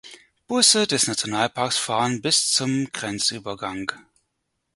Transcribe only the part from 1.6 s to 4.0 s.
fahren bis zum Grenzübergang.